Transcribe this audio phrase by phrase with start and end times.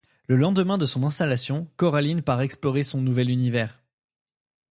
[0.25, 3.83] Le lendemain de son installation, Coraline part explorer son nouvel univers.